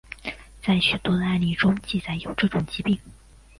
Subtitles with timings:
[0.63, 2.97] 在许多的案例中记载有这种疾病。